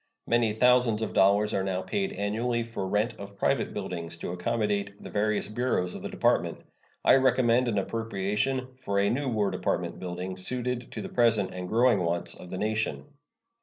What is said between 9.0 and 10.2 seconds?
new War Department